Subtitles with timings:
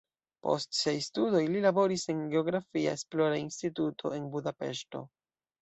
[0.45, 5.05] Post siaj studoj li laboris en geografia esplora instituto en Budapeŝto.